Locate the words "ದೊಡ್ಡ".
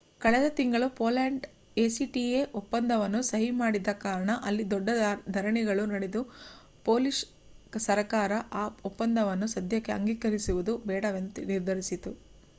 4.71-4.89